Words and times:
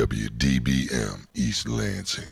WDBM 0.00 1.26
East 1.34 1.68
Lansing. 1.68 2.24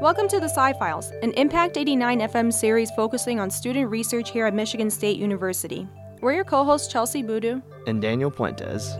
Welcome 0.00 0.28
to 0.28 0.38
the 0.38 0.48
Sci 0.48 0.74
Files, 0.74 1.10
an 1.24 1.32
Impact 1.32 1.76
89 1.76 2.20
FM 2.20 2.52
series 2.52 2.92
focusing 2.92 3.40
on 3.40 3.50
student 3.50 3.90
research 3.90 4.30
here 4.30 4.46
at 4.46 4.54
Michigan 4.54 4.88
State 4.90 5.18
University. 5.18 5.88
We're 6.20 6.34
your 6.34 6.44
co 6.44 6.62
hosts, 6.62 6.94
Chelsie 6.94 7.26
Boodoo 7.26 7.60
and 7.88 8.00
Daniel 8.00 8.30
Puentes. 8.30 8.94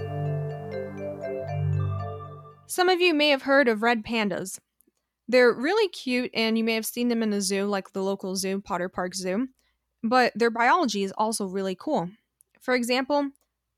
Some 2.67 2.89
of 2.89 3.01
you 3.01 3.15
may 3.15 3.29
have 3.29 3.43
heard 3.43 3.69
of 3.69 3.85
red 3.85 4.05
pandas. 4.05 4.59
They're 5.29 5.53
really 5.53 5.87
cute, 5.91 6.33
and 6.35 6.59
you 6.59 6.65
may 6.65 6.75
have 6.75 6.85
seen 6.85 7.07
them 7.07 7.23
in 7.23 7.31
the 7.31 7.43
zoo, 7.43 7.67
like 7.67 7.93
the 7.93 8.03
local 8.03 8.35
zoo, 8.35 8.61
Potter 8.61 8.89
Park 8.89 9.15
Zoo. 9.15 9.47
But 10.03 10.33
their 10.35 10.51
biology 10.51 11.05
is 11.05 11.13
also 11.17 11.47
really 11.47 11.77
cool. 11.77 12.11
For 12.61 12.75
example, 12.75 13.31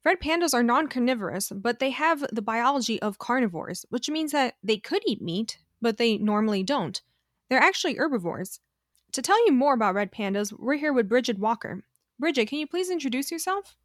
red 0.05 0.21
pandas 0.21 0.55
are 0.55 0.63
non 0.63 0.89
carnivorous, 0.89 1.51
but 1.55 1.79
they 1.79 1.91
have 1.91 2.27
the 2.33 2.43
biology 2.43 3.01
of 3.01 3.19
carnivores, 3.19 3.87
which 3.89 4.11
means 4.11 4.33
that 4.33 4.55
they 4.63 4.79
could 4.79 5.03
eat 5.07 5.23
meat, 5.23 5.59
but 5.81 5.97
they 5.97 6.19
normally 6.19 6.63
don't. 6.63 7.03
They're 7.49 7.59
actually 7.59 7.95
herbivores. 7.95 8.61
To 9.13 9.23
tell 9.23 9.45
you 9.47 9.53
more 9.53 9.75
about 9.75 9.95
red 9.95 10.11
pandas, 10.11 10.53
we're 10.59 10.77
here 10.77 10.93
with 10.93 11.09
Bridget 11.09 11.39
Walker. 11.39 11.85
Bridget, 12.19 12.49
can 12.49 12.59
you 12.59 12.67
please 12.67 12.91
introduce 12.91 13.31
yourself? 13.31 13.77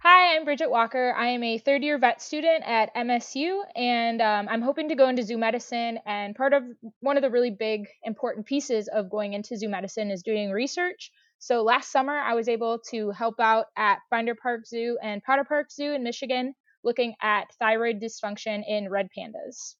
Hi, 0.00 0.36
I'm 0.36 0.44
Bridget 0.44 0.70
Walker. 0.70 1.14
I 1.16 1.28
am 1.28 1.42
a 1.42 1.58
third 1.58 1.82
year 1.82 1.98
vet 1.98 2.20
student 2.20 2.62
at 2.66 2.94
MSU, 2.94 3.62
and 3.74 4.20
um, 4.20 4.46
I'm 4.48 4.60
hoping 4.60 4.90
to 4.90 4.94
go 4.94 5.08
into 5.08 5.22
zoo 5.22 5.38
medicine. 5.38 5.98
And 6.04 6.36
part 6.36 6.52
of 6.52 6.64
one 7.00 7.16
of 7.16 7.22
the 7.22 7.30
really 7.30 7.50
big, 7.50 7.88
important 8.04 8.46
pieces 8.46 8.88
of 8.88 9.10
going 9.10 9.32
into 9.32 9.56
zoo 9.56 9.68
medicine 9.68 10.10
is 10.10 10.22
doing 10.22 10.50
research. 10.50 11.10
So 11.38 11.62
last 11.62 11.92
summer, 11.92 12.18
I 12.18 12.34
was 12.34 12.48
able 12.48 12.78
to 12.90 13.10
help 13.10 13.40
out 13.40 13.66
at 13.76 13.98
Binder 14.10 14.34
Park 14.34 14.66
Zoo 14.66 14.98
and 15.02 15.22
Potter 15.22 15.44
Park 15.44 15.70
Zoo 15.70 15.92
in 15.92 16.02
Michigan, 16.02 16.54
looking 16.82 17.14
at 17.22 17.46
thyroid 17.58 18.00
dysfunction 18.00 18.62
in 18.66 18.88
red 18.88 19.08
pandas. 19.16 19.74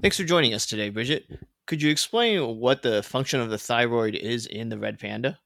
Thanks 0.00 0.16
for 0.16 0.24
joining 0.24 0.54
us 0.54 0.66
today, 0.66 0.88
Bridget. 0.88 1.24
Could 1.66 1.82
you 1.82 1.90
explain 1.90 2.58
what 2.58 2.82
the 2.82 3.02
function 3.02 3.40
of 3.40 3.50
the 3.50 3.58
thyroid 3.58 4.14
is 4.14 4.46
in 4.46 4.68
the 4.68 4.78
red 4.78 4.98
panda? 4.98 5.38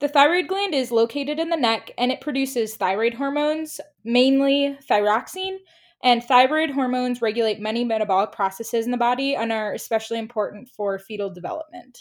The 0.00 0.08
thyroid 0.08 0.48
gland 0.48 0.74
is 0.74 0.90
located 0.90 1.38
in 1.38 1.50
the 1.50 1.56
neck 1.56 1.92
and 1.98 2.10
it 2.10 2.20
produces 2.20 2.74
thyroid 2.74 3.14
hormones, 3.14 3.80
mainly 4.02 4.78
thyroxine. 4.88 5.58
And 6.02 6.24
thyroid 6.24 6.70
hormones 6.70 7.20
regulate 7.20 7.60
many 7.60 7.84
metabolic 7.84 8.32
processes 8.32 8.86
in 8.86 8.90
the 8.90 8.96
body 8.96 9.34
and 9.36 9.52
are 9.52 9.74
especially 9.74 10.18
important 10.18 10.70
for 10.70 10.98
fetal 10.98 11.28
development. 11.28 11.98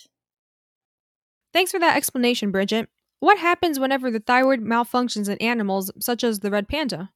Thanks 1.53 1.71
for 1.71 1.79
that 1.79 1.97
explanation, 1.97 2.51
Bridget. 2.51 2.89
What 3.19 3.37
happens 3.37 3.79
whenever 3.79 4.09
the 4.09 4.19
thyroid 4.19 4.61
malfunctions 4.61 5.27
in 5.27 5.37
animals, 5.39 5.91
such 5.99 6.23
as 6.23 6.39
the 6.39 6.51
red 6.51 6.67
panda? 6.67 7.11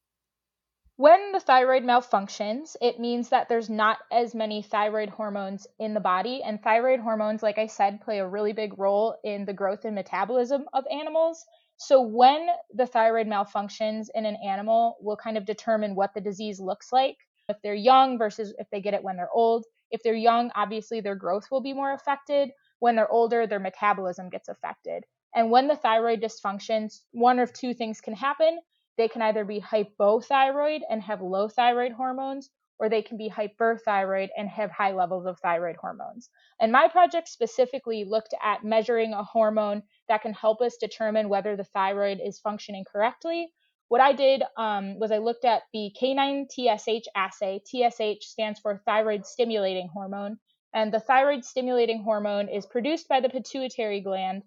When 0.95 1.31
the 1.31 1.39
thyroid 1.39 1.83
malfunctions, 1.83 2.75
it 2.79 2.99
means 2.99 3.29
that 3.29 3.49
there's 3.49 3.69
not 3.69 3.97
as 4.11 4.35
many 4.35 4.61
thyroid 4.61 5.09
hormones 5.09 5.65
in 5.79 5.93
the 5.93 5.99
body. 5.99 6.43
And 6.43 6.61
thyroid 6.61 6.99
hormones, 6.99 7.41
like 7.41 7.57
I 7.57 7.67
said, 7.67 8.01
play 8.01 8.19
a 8.19 8.27
really 8.27 8.53
big 8.53 8.77
role 8.77 9.15
in 9.23 9.45
the 9.45 9.53
growth 9.53 9.85
and 9.85 9.95
metabolism 9.95 10.65
of 10.73 10.83
animals. 10.91 11.45
So, 11.77 12.01
when 12.01 12.47
the 12.73 12.85
thyroid 12.85 13.27
malfunctions 13.27 14.07
in 14.13 14.25
an 14.25 14.37
animal, 14.45 14.97
will 15.01 15.17
kind 15.17 15.37
of 15.37 15.45
determine 15.45 15.95
what 15.95 16.13
the 16.13 16.21
disease 16.21 16.59
looks 16.59 16.91
like. 16.91 17.17
If 17.49 17.57
they're 17.63 17.73
young 17.73 18.17
versus 18.17 18.53
if 18.59 18.67
they 18.71 18.79
get 18.79 18.93
it 18.93 19.03
when 19.03 19.17
they're 19.17 19.33
old. 19.33 19.65
If 19.89 20.03
they're 20.03 20.13
young, 20.13 20.51
obviously 20.55 21.01
their 21.01 21.15
growth 21.15 21.47
will 21.49 21.61
be 21.61 21.73
more 21.73 21.93
affected. 21.93 22.51
When 22.83 22.97
they're 22.97 23.09
older, 23.09 23.47
their 23.47 23.61
metabolism 23.61 24.29
gets 24.29 24.49
affected. 24.49 25.05
And 25.33 25.49
when 25.49 25.69
the 25.69 25.77
thyroid 25.77 26.21
dysfunctions, 26.21 26.99
one 27.13 27.39
of 27.39 27.53
two 27.53 27.73
things 27.73 28.01
can 28.01 28.13
happen 28.13 28.59
they 28.97 29.07
can 29.07 29.21
either 29.21 29.45
be 29.45 29.61
hypothyroid 29.61 30.81
and 30.89 31.01
have 31.01 31.21
low 31.21 31.47
thyroid 31.47 31.93
hormones, 31.93 32.49
or 32.79 32.89
they 32.89 33.01
can 33.01 33.15
be 33.15 33.29
hyperthyroid 33.29 34.27
and 34.35 34.49
have 34.49 34.69
high 34.69 34.91
levels 34.91 35.25
of 35.25 35.39
thyroid 35.39 35.77
hormones. 35.77 36.29
And 36.59 36.73
my 36.73 36.89
project 36.89 37.29
specifically 37.29 38.03
looked 38.03 38.33
at 38.43 38.65
measuring 38.65 39.13
a 39.13 39.23
hormone 39.23 39.83
that 40.09 40.21
can 40.21 40.33
help 40.33 40.59
us 40.59 40.75
determine 40.75 41.29
whether 41.29 41.55
the 41.55 41.63
thyroid 41.63 42.19
is 42.19 42.41
functioning 42.41 42.83
correctly. 42.83 43.53
What 43.87 44.01
I 44.01 44.11
did 44.11 44.43
um, 44.57 44.99
was 44.99 45.13
I 45.13 45.19
looked 45.19 45.45
at 45.45 45.63
the 45.71 45.89
canine 45.97 46.47
TSH 46.49 47.07
assay. 47.15 47.61
TSH 47.65 48.25
stands 48.25 48.59
for 48.59 48.81
thyroid 48.85 49.25
stimulating 49.25 49.87
hormone. 49.87 50.37
And 50.73 50.93
the 50.93 50.99
thyroid 50.99 51.45
stimulating 51.45 52.03
hormone 52.03 52.49
is 52.49 52.65
produced 52.65 53.07
by 53.07 53.19
the 53.19 53.29
pituitary 53.29 54.01
gland 54.01 54.43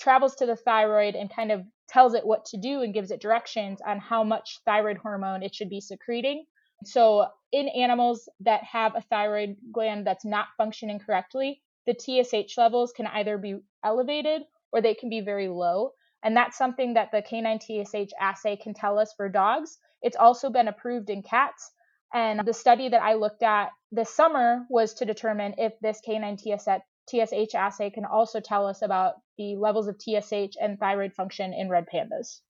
travels 0.00 0.34
to 0.36 0.46
the 0.46 0.56
thyroid 0.56 1.14
and 1.14 1.32
kind 1.34 1.52
of 1.52 1.64
tells 1.88 2.14
it 2.14 2.26
what 2.26 2.44
to 2.46 2.56
do 2.56 2.82
and 2.82 2.94
gives 2.94 3.10
it 3.10 3.20
directions 3.20 3.80
on 3.80 3.98
how 3.98 4.22
much 4.22 4.60
thyroid 4.64 4.98
hormone 4.98 5.42
it 5.42 5.54
should 5.54 5.70
be 5.70 5.80
secreting. 5.80 6.44
So, 6.84 7.26
in 7.50 7.68
animals 7.68 8.28
that 8.40 8.62
have 8.64 8.94
a 8.94 9.00
thyroid 9.00 9.56
gland 9.72 10.06
that's 10.06 10.24
not 10.24 10.48
functioning 10.56 11.00
correctly, 11.00 11.60
the 11.86 11.94
TSH 11.98 12.56
levels 12.58 12.92
can 12.92 13.06
either 13.06 13.38
be 13.38 13.60
elevated 13.82 14.42
or 14.72 14.80
they 14.80 14.94
can 14.94 15.08
be 15.08 15.20
very 15.20 15.48
low. 15.48 15.92
And 16.22 16.36
that's 16.36 16.58
something 16.58 16.94
that 16.94 17.10
the 17.10 17.22
canine 17.22 17.60
TSH 17.60 18.12
assay 18.20 18.56
can 18.56 18.74
tell 18.74 18.98
us 18.98 19.14
for 19.16 19.28
dogs. 19.28 19.78
It's 20.02 20.16
also 20.16 20.50
been 20.50 20.68
approved 20.68 21.10
in 21.10 21.22
cats. 21.22 21.72
And 22.12 22.46
the 22.46 22.54
study 22.54 22.88
that 22.88 23.02
I 23.02 23.14
looked 23.14 23.42
at 23.42 23.70
this 23.92 24.14
summer 24.14 24.66
was 24.70 24.94
to 24.94 25.04
determine 25.04 25.54
if 25.58 25.72
this 25.80 26.00
canine 26.04 26.38
TSH 26.38 26.68
TSH 27.08 27.54
assay 27.54 27.90
can 27.90 28.04
also 28.04 28.38
tell 28.40 28.66
us 28.66 28.82
about 28.82 29.14
the 29.38 29.56
levels 29.56 29.88
of 29.88 29.96
TSH 29.98 30.56
and 30.60 30.78
thyroid 30.78 31.14
function 31.14 31.54
in 31.54 31.70
red 31.70 31.86
pandas. 31.92 32.40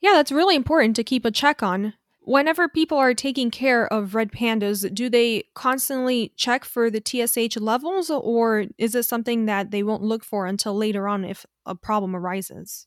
Yeah, 0.00 0.12
that's 0.14 0.32
really 0.32 0.56
important 0.56 0.96
to 0.96 1.04
keep 1.04 1.24
a 1.24 1.30
check 1.30 1.62
on. 1.62 1.94
Whenever 2.22 2.68
people 2.68 2.98
are 2.98 3.14
taking 3.14 3.50
care 3.50 3.90
of 3.92 4.14
red 4.14 4.32
pandas, 4.32 4.92
do 4.94 5.08
they 5.08 5.44
constantly 5.54 6.32
check 6.36 6.64
for 6.64 6.90
the 6.90 7.00
TSH 7.00 7.56
levels, 7.58 8.10
or 8.10 8.66
is 8.78 8.94
it 8.94 9.04
something 9.04 9.46
that 9.46 9.70
they 9.70 9.82
won't 9.82 10.02
look 10.02 10.24
for 10.24 10.46
until 10.46 10.74
later 10.74 11.08
on 11.08 11.24
if 11.24 11.46
a 11.64 11.74
problem 11.74 12.14
arises? 12.14 12.86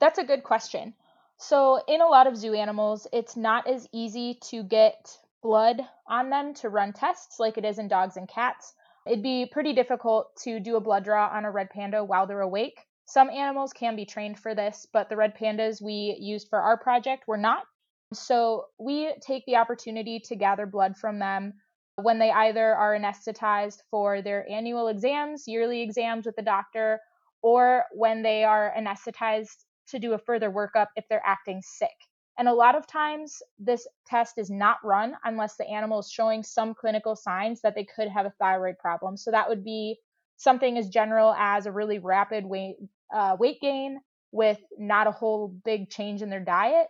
That's 0.00 0.18
a 0.18 0.24
good 0.24 0.44
question. 0.44 0.94
So, 1.36 1.82
in 1.88 2.00
a 2.00 2.06
lot 2.06 2.26
of 2.26 2.36
zoo 2.36 2.54
animals, 2.54 3.06
it's 3.12 3.36
not 3.36 3.66
as 3.66 3.88
easy 3.92 4.38
to 4.50 4.62
get 4.62 5.18
blood 5.42 5.80
on 6.08 6.30
them 6.30 6.54
to 6.54 6.68
run 6.68 6.92
tests 6.92 7.38
like 7.38 7.58
it 7.58 7.64
is 7.64 7.78
in 7.78 7.88
dogs 7.88 8.16
and 8.16 8.28
cats. 8.28 8.74
It'd 9.06 9.22
be 9.22 9.46
pretty 9.46 9.74
difficult 9.74 10.34
to 10.44 10.58
do 10.60 10.76
a 10.76 10.80
blood 10.80 11.04
draw 11.04 11.28
on 11.28 11.44
a 11.44 11.50
red 11.50 11.68
panda 11.70 12.02
while 12.02 12.26
they're 12.26 12.40
awake. 12.40 12.80
Some 13.06 13.28
animals 13.28 13.74
can 13.74 13.96
be 13.96 14.06
trained 14.06 14.38
for 14.38 14.54
this, 14.54 14.86
but 14.92 15.08
the 15.08 15.16
red 15.16 15.36
pandas 15.36 15.82
we 15.82 16.16
used 16.18 16.48
for 16.48 16.60
our 16.60 16.78
project 16.78 17.28
were 17.28 17.36
not. 17.36 17.64
So 18.14 18.66
we 18.78 19.12
take 19.20 19.44
the 19.44 19.56
opportunity 19.56 20.20
to 20.20 20.36
gather 20.36 20.64
blood 20.66 20.96
from 20.96 21.18
them 21.18 21.54
when 21.96 22.18
they 22.18 22.30
either 22.30 22.74
are 22.74 22.94
anesthetized 22.94 23.82
for 23.90 24.22
their 24.22 24.48
annual 24.50 24.88
exams, 24.88 25.46
yearly 25.46 25.82
exams 25.82 26.24
with 26.24 26.36
the 26.36 26.42
doctor, 26.42 27.00
or 27.42 27.84
when 27.92 28.22
they 28.22 28.44
are 28.44 28.72
anesthetized 28.76 29.64
to 29.88 29.98
do 29.98 30.12
a 30.12 30.18
further 30.18 30.50
workup 30.50 30.88
if 30.96 31.04
they're 31.08 31.22
acting 31.24 31.60
sick. 31.62 31.96
And 32.36 32.48
a 32.48 32.54
lot 32.54 32.74
of 32.74 32.86
times, 32.86 33.42
this 33.58 33.86
test 34.06 34.38
is 34.38 34.50
not 34.50 34.78
run 34.82 35.14
unless 35.24 35.56
the 35.56 35.68
animal 35.68 36.00
is 36.00 36.10
showing 36.10 36.42
some 36.42 36.74
clinical 36.74 37.14
signs 37.14 37.60
that 37.60 37.74
they 37.76 37.84
could 37.84 38.08
have 38.08 38.26
a 38.26 38.34
thyroid 38.40 38.78
problem. 38.78 39.16
So 39.16 39.30
that 39.30 39.48
would 39.48 39.64
be 39.64 39.98
something 40.36 40.76
as 40.76 40.88
general 40.88 41.32
as 41.34 41.66
a 41.66 41.72
really 41.72 42.00
rapid 42.00 42.44
weight 42.44 42.76
uh, 43.14 43.36
weight 43.38 43.60
gain 43.60 44.00
with 44.32 44.58
not 44.76 45.06
a 45.06 45.12
whole 45.12 45.54
big 45.64 45.90
change 45.90 46.22
in 46.22 46.30
their 46.30 46.44
diet. 46.44 46.88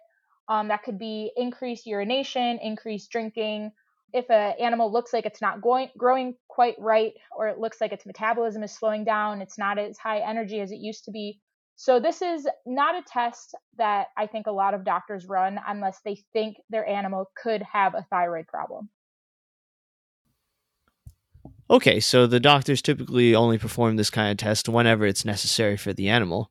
Um, 0.49 0.69
that 0.69 0.83
could 0.83 0.99
be 0.99 1.31
increased 1.37 1.87
urination, 1.87 2.59
increased 2.62 3.10
drinking. 3.10 3.72
If 4.15 4.31
an 4.31 4.54
animal 4.59 4.91
looks 4.91 5.12
like 5.12 5.27
it's 5.27 5.43
not 5.43 5.60
going, 5.60 5.91
growing 5.99 6.37
quite 6.49 6.77
right, 6.78 7.12
or 7.37 7.49
it 7.49 7.59
looks 7.59 7.81
like 7.81 7.93
its 7.93 8.06
metabolism 8.06 8.62
is 8.62 8.72
slowing 8.72 9.04
down, 9.04 9.43
it's 9.43 9.59
not 9.59 9.78
as 9.78 9.99
high 9.99 10.21
energy 10.21 10.60
as 10.60 10.71
it 10.71 10.78
used 10.78 11.04
to 11.04 11.10
be, 11.10 11.41
so 11.76 11.98
this 11.98 12.22
is 12.22 12.46
not 12.66 12.94
a 12.94 13.02
test 13.02 13.54
that 13.78 14.08
I 14.16 14.26
think 14.26 14.46
a 14.46 14.52
lot 14.52 14.74
of 14.74 14.84
doctors 14.84 15.26
run 15.26 15.58
unless 15.66 16.00
they 16.04 16.18
think 16.32 16.56
their 16.70 16.86
animal 16.86 17.30
could 17.40 17.62
have 17.62 17.94
a 17.94 18.06
thyroid 18.10 18.46
problem. 18.46 18.88
Okay, 21.71 21.98
so 21.98 22.26
the 22.26 22.41
doctors 22.41 22.82
typically 22.82 23.34
only 23.34 23.59
perform 23.59 23.97
this 23.97 24.10
kind 24.10 24.30
of 24.30 24.36
test 24.36 24.68
whenever 24.68 25.06
it's 25.06 25.24
necessary 25.24 25.76
for 25.76 25.92
the 25.92 26.09
animal. 26.09 26.50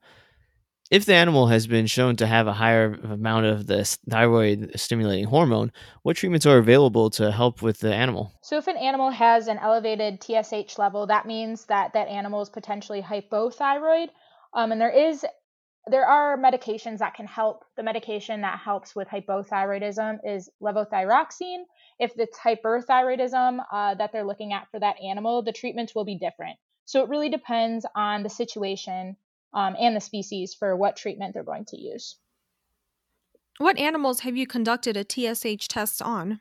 If 0.91 1.05
the 1.05 1.13
animal 1.13 1.47
has 1.47 1.65
been 1.65 1.87
shown 1.87 2.17
to 2.17 2.27
have 2.27 2.45
a 2.45 2.53
higher 2.53 2.93
amount 3.03 3.45
of 3.45 3.67
the 3.67 3.83
thyroid 4.09 4.71
stimulating 4.75 5.25
hormone, 5.25 5.71
what 6.01 6.17
treatments 6.17 6.45
are 6.45 6.57
available 6.57 7.09
to 7.11 7.31
help 7.31 7.61
with 7.61 7.79
the 7.79 7.93
animal? 7.93 8.33
So, 8.41 8.57
if 8.57 8.67
an 8.67 8.77
animal 8.77 9.09
has 9.09 9.47
an 9.47 9.57
elevated 9.59 10.21
TSH 10.21 10.77
level, 10.77 11.07
that 11.07 11.25
means 11.25 11.65
that 11.65 11.93
that 11.93 12.09
animal 12.09 12.41
is 12.41 12.49
potentially 12.49 13.01
hypothyroid, 13.01 14.09
um, 14.53 14.71
and 14.71 14.79
there 14.79 14.91
is 14.91 15.25
there 15.87 16.05
are 16.05 16.37
medications 16.37 16.99
that 16.99 17.13
can 17.13 17.27
help. 17.27 17.65
The 17.75 17.83
medication 17.83 18.41
that 18.41 18.59
helps 18.59 18.95
with 18.95 19.09
hypothyroidism 19.09 20.19
is 20.25 20.49
levothyroxine. 20.61 21.63
If 21.99 22.13
it's 22.17 22.39
hyperthyroidism 22.39 23.59
uh, 23.71 23.95
that 23.95 24.11
they're 24.13 24.23
looking 24.23 24.53
at 24.53 24.69
for 24.71 24.79
that 24.79 24.95
animal, 25.03 25.41
the 25.41 25.51
treatments 25.51 25.93
will 25.93 26.05
be 26.05 26.17
different. 26.17 26.57
So 26.85 27.03
it 27.03 27.09
really 27.09 27.29
depends 27.29 27.85
on 27.95 28.23
the 28.23 28.29
situation 28.29 29.17
um, 29.53 29.75
and 29.79 29.95
the 29.95 30.01
species 30.01 30.53
for 30.53 30.75
what 30.75 30.95
treatment 30.95 31.33
they're 31.33 31.43
going 31.43 31.65
to 31.65 31.77
use. 31.77 32.15
What 33.57 33.77
animals 33.77 34.21
have 34.21 34.35
you 34.35 34.47
conducted 34.47 34.97
a 34.97 35.03
TSH 35.03 35.67
test 35.67 36.01
on? 36.01 36.39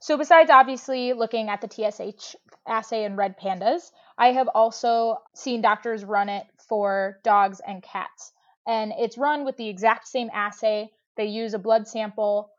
So, 0.00 0.18
besides 0.18 0.50
obviously 0.50 1.12
looking 1.12 1.48
at 1.48 1.60
the 1.60 1.68
TSH 1.68 2.34
assay 2.66 3.04
in 3.04 3.16
red 3.16 3.38
pandas, 3.38 3.90
I 4.18 4.32
have 4.32 4.48
also 4.48 5.18
seen 5.34 5.60
doctors 5.60 6.04
run 6.04 6.28
it 6.28 6.46
for 6.68 7.20
dogs 7.22 7.60
and 7.66 7.82
cats. 7.82 8.32
And 8.66 8.92
it's 8.96 9.18
run 9.18 9.44
with 9.44 9.56
the 9.56 9.68
exact 9.68 10.08
same 10.08 10.30
assay. 10.32 10.90
They 11.16 11.26
use 11.26 11.54
a 11.54 11.58
blood 11.58 11.86
sample 11.86 12.50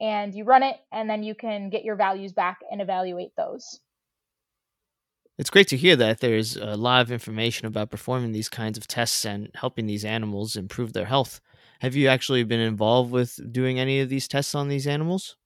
and 0.00 0.34
you 0.34 0.44
run 0.44 0.62
it, 0.64 0.76
and 0.92 1.08
then 1.08 1.22
you 1.22 1.34
can 1.34 1.70
get 1.70 1.84
your 1.84 1.94
values 1.96 2.32
back 2.32 2.58
and 2.70 2.82
evaluate 2.82 3.34
those. 3.36 3.80
It's 5.38 5.50
great 5.50 5.68
to 5.68 5.76
hear 5.76 5.96
that 5.96 6.20
there's 6.20 6.56
a 6.56 6.76
lot 6.76 7.00
of 7.02 7.10
information 7.10 7.66
about 7.66 7.90
performing 7.90 8.32
these 8.32 8.48
kinds 8.48 8.76
of 8.78 8.86
tests 8.86 9.24
and 9.24 9.50
helping 9.54 9.86
these 9.86 10.04
animals 10.04 10.56
improve 10.56 10.92
their 10.92 11.06
health. 11.06 11.40
Have 11.80 11.94
you 11.96 12.08
actually 12.08 12.44
been 12.44 12.60
involved 12.60 13.10
with 13.10 13.40
doing 13.52 13.78
any 13.78 14.00
of 14.00 14.08
these 14.08 14.28
tests 14.28 14.54
on 14.54 14.68
these 14.68 14.86
animals? 14.86 15.36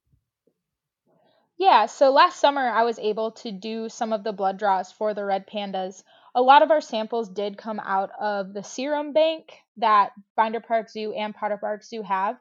Yeah, 1.58 1.87
so 1.87 2.12
last 2.12 2.38
summer 2.38 2.69
I 2.69 2.84
was 2.84 3.00
able 3.00 3.32
to 3.32 3.50
do 3.50 3.88
some 3.88 4.12
of 4.12 4.22
the 4.22 4.32
blood 4.32 4.58
draws 4.58 4.93
for 4.93 5.12
the 5.12 5.25
red 5.25 5.44
pandas. 5.49 6.05
A 6.37 6.40
lot 6.40 6.62
of 6.62 6.70
our 6.70 6.81
samples 6.81 7.28
did 7.28 7.58
come 7.58 7.81
out 7.81 8.12
of 8.20 8.55
the 8.55 8.62
serum 8.62 9.12
bank 9.12 9.52
that 9.76 10.12
Binder 10.37 10.60
Park 10.60 10.88
Zoo 10.88 11.12
and 11.12 11.34
Potter 11.34 11.56
Park 11.56 11.82
Zoo 11.82 12.02
have. 12.02 12.38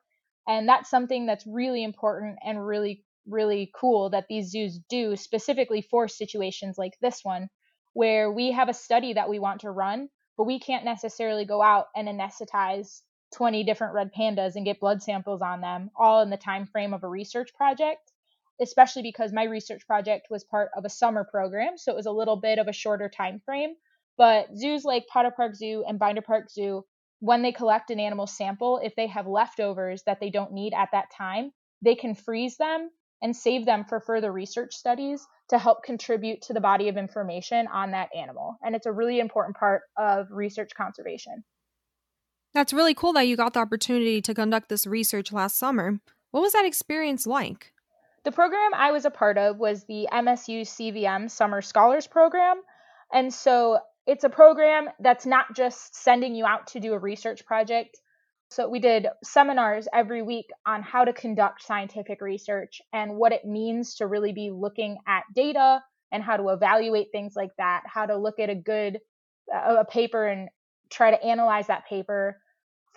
And 0.48 0.70
that's 0.70 0.92
something 0.92 1.26
that's 1.26 1.48
really 1.48 1.84
important 1.84 2.38
and 2.46 2.66
really 2.66 3.04
really 3.26 3.72
cool 3.74 4.12
that 4.12 4.28
these 4.30 4.52
zoos 4.52 4.80
do 4.88 5.16
specifically 5.16 5.82
for 5.82 6.08
situations 6.08 6.78
like 6.78 6.98
this 7.02 7.26
one, 7.26 7.50
where 7.94 8.32
we 8.32 8.52
have 8.52 8.70
a 8.70 8.74
study 8.74 9.14
that 9.14 9.30
we 9.30 9.40
want 9.40 9.62
to 9.62 9.72
run, 9.72 10.10
but 10.38 10.46
we 10.46 10.60
can't 10.60 10.86
necessarily 10.86 11.44
go 11.44 11.62
out 11.62 11.88
and 11.96 12.08
anesthetize 12.08 13.02
20 13.34 13.64
different 13.64 13.96
red 13.96 14.12
pandas 14.14 14.56
and 14.56 14.64
get 14.64 14.80
blood 14.80 15.02
samples 15.02 15.42
on 15.42 15.60
them 15.60 15.90
all 15.98 16.22
in 16.22 16.30
the 16.30 16.38
time 16.38 16.68
frame 16.68 16.94
of 16.94 17.04
a 17.04 17.10
research 17.10 17.54
project 17.56 18.12
especially 18.62 19.02
because 19.02 19.34
my 19.34 19.44
research 19.44 19.86
project 19.88 20.28
was 20.30 20.44
part 20.44 20.70
of 20.76 20.86
a 20.86 20.90
summer 20.90 21.24
program 21.30 21.78
so 21.78 21.92
it 21.92 21.96
was 21.96 22.06
a 22.06 22.12
little 22.12 22.38
bit 22.38 22.60
of 22.60 22.68
a 22.68 22.74
shorter 22.74 23.10
time 23.10 23.42
frame 23.46 23.76
but 24.18 24.48
zoos 24.56 24.84
like 24.84 25.06
potter 25.08 25.32
park 25.36 25.56
zoo 25.56 25.84
and 25.88 26.00
binder 26.00 26.22
park 26.22 26.50
zoo 26.50 26.84
when 27.20 27.42
they 27.42 27.52
collect 27.52 27.90
an 27.90 28.00
animal 28.00 28.28
sample 28.28 28.80
if 28.84 28.96
they 28.96 29.08
have 29.08 29.28
leftovers 29.28 30.04
that 30.06 30.20
they 30.20 30.30
don't 30.30 30.54
need 30.54 30.74
at 30.74 30.90
that 30.92 31.12
time 31.16 31.52
they 31.82 31.96
can 31.96 32.16
freeze 32.16 32.58
them 32.58 32.90
and 33.22 33.36
save 33.36 33.66
them 33.66 33.86
for 33.86 34.00
further 34.00 34.32
research 34.32 34.76
studies 34.76 35.26
to 35.50 35.58
help 35.58 35.84
contribute 35.84 36.42
to 36.44 36.54
the 36.54 36.62
body 36.62 36.90
of 36.90 36.98
information 36.98 37.68
on 37.68 37.92
that 37.92 38.10
animal. 38.16 38.58
And 38.64 38.76
it's 38.76 38.86
a 38.86 38.92
really 38.92 39.20
important 39.20 39.58
part 39.58 39.84
of 39.98 40.28
research 40.30 40.72
conservation. 40.76 41.44
That's 42.54 42.74
really 42.74 42.94
cool 42.94 43.14
that 43.14 43.28
you 43.28 43.36
got 43.38 43.54
the 43.54 43.60
opportunity 43.60 44.22
to 44.22 44.34
conduct 44.34 44.70
this 44.70 44.88
research 44.88 45.32
last 45.32 45.58
summer. 45.58 46.00
What 46.32 46.42
was 46.42 46.54
that 46.54 46.66
experience 46.66 47.26
like? 47.26 47.74
The 48.28 48.34
program 48.34 48.74
I 48.74 48.92
was 48.92 49.06
a 49.06 49.10
part 49.10 49.38
of 49.38 49.58
was 49.58 49.86
the 49.86 50.10
MSU 50.12 50.64
CVM 50.64 51.32
Summer 51.32 51.62
Scholars 51.62 52.08
Program. 52.08 52.62
And 53.14 53.34
so 53.34 53.80
it's 54.06 54.26
a 54.26 54.30
program 54.30 54.90
that's 55.00 55.26
not 55.26 55.56
just 55.56 55.96
sending 55.96 56.36
you 56.36 56.46
out 56.46 56.68
to 56.68 56.82
do 56.82 56.92
a 56.92 57.00
research 57.00 57.46
project, 57.46 57.98
so 58.50 58.68
we 58.68 58.80
did 58.80 59.08
seminars 59.24 59.88
every 59.94 60.24
week 60.24 60.48
on 60.66 60.82
how 60.82 61.06
to 61.06 61.14
conduct 61.14 61.64
scientific 61.64 62.20
research 62.20 62.82
and 62.92 63.16
what 63.16 63.32
it 63.32 63.46
means 63.46 63.96
to 63.96 64.08
really 64.08 64.34
be 64.34 64.52
looking 64.52 64.98
at 65.08 65.24
data 65.34 65.82
and 66.12 66.22
how 66.22 66.36
to 66.36 66.50
evaluate 66.50 67.14
things 67.14 67.34
like 67.34 67.56
that, 67.58 67.84
how 67.86 68.08
to 68.08 68.18
look 68.18 68.40
at 68.40 68.50
a 68.50 68.56
good 68.56 69.00
a 69.54 69.86
paper 69.86 70.28
and 70.28 70.50
try 70.90 71.12
to 71.12 71.24
analyze 71.24 71.68
that 71.68 71.88
paper 71.88 72.42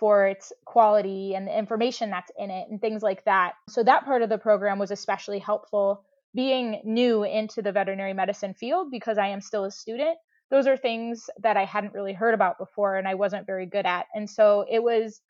for 0.01 0.25
its 0.25 0.51
quality 0.65 1.35
and 1.35 1.47
the 1.47 1.55
information 1.55 2.09
that's 2.09 2.31
in 2.35 2.49
it 2.49 2.67
and 2.71 2.81
things 2.81 3.03
like 3.03 3.23
that. 3.25 3.53
So 3.69 3.83
that 3.83 4.03
part 4.03 4.23
of 4.23 4.29
the 4.29 4.39
program 4.39 4.79
was 4.79 4.89
especially 4.89 5.37
helpful 5.37 6.03
being 6.33 6.81
new 6.83 7.23
into 7.23 7.61
the 7.61 7.71
veterinary 7.71 8.13
medicine 8.13 8.55
field 8.55 8.89
because 8.89 9.19
I 9.19 9.27
am 9.27 9.41
still 9.41 9.63
a 9.63 9.71
student. 9.71 10.17
Those 10.49 10.65
are 10.65 10.75
things 10.75 11.29
that 11.43 11.55
I 11.55 11.65
hadn't 11.65 11.93
really 11.93 12.13
heard 12.13 12.33
about 12.33 12.57
before 12.57 12.95
and 12.95 13.07
I 13.07 13.13
wasn't 13.13 13.45
very 13.45 13.67
good 13.67 13.85
at. 13.85 14.07
And 14.15 14.27
so 14.27 14.65
it 14.67 14.81
was 14.81 15.21